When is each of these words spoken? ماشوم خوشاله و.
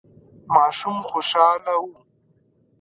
ماشوم 0.55 0.97
خوشاله 1.09 1.75
و. 1.81 1.83